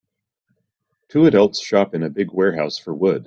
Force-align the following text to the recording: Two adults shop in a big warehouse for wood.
Two 1.09 1.27
adults 1.27 1.61
shop 1.61 1.93
in 1.93 2.01
a 2.01 2.09
big 2.09 2.31
warehouse 2.31 2.79
for 2.79 2.91
wood. 2.91 3.19